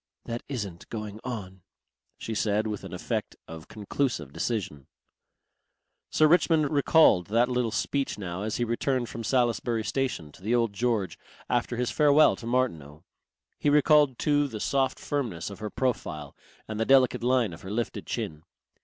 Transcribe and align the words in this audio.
"That 0.25 0.41
isn't 0.49 0.89
going 0.89 1.19
on," 1.23 1.61
she 2.17 2.33
said 2.33 2.65
with 2.65 2.83
an 2.83 2.91
effect 2.91 3.35
of 3.47 3.67
conclusive 3.67 4.33
decision. 4.33 4.87
Sir 6.09 6.25
Richmond 6.27 6.71
recalled 6.71 7.27
that 7.27 7.49
little 7.49 7.69
speech 7.69 8.17
now 8.17 8.41
as 8.41 8.57
he 8.57 8.63
returned 8.63 9.09
from 9.09 9.23
Salisbury 9.23 9.83
station 9.83 10.31
to 10.31 10.41
the 10.41 10.55
Old 10.55 10.73
George 10.73 11.19
after 11.51 11.77
his 11.77 11.91
farewell 11.91 12.35
to 12.37 12.47
Martineau. 12.47 13.03
He 13.59 13.69
recalled 13.69 14.17
too 14.17 14.47
the 14.47 14.59
soft 14.59 14.97
firmness 14.97 15.51
of 15.51 15.59
her 15.59 15.69
profile 15.69 16.35
and 16.67 16.79
the 16.79 16.85
delicate 16.85 17.23
line 17.23 17.53
of 17.53 17.61
her 17.61 17.69
lifted 17.69 18.07
chin. 18.07 18.41